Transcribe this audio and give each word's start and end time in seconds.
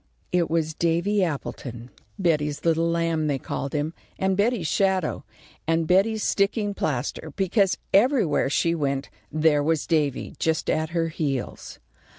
It 0.31 0.49
was 0.49 0.73
Davy 0.73 1.23
Appleton. 1.23 1.91
Betty's 2.17 2.65
little 2.65 2.89
lamb, 2.89 3.27
they 3.27 3.37
called 3.37 3.73
him, 3.73 3.93
and 4.17 4.35
Betty's 4.35 4.65
shadow, 4.65 5.23
and 5.67 5.85
Betty's 5.85 6.23
sticking 6.23 6.73
plaster, 6.73 7.33
because 7.35 7.77
everywhere 7.93 8.49
she 8.49 8.73
went 8.73 9.11
there 9.31 9.61
was 9.61 9.85
Davy 9.85 10.33
just 10.39 10.71
at 10.71 10.89
her 10.89 11.09
heels. 11.09 11.77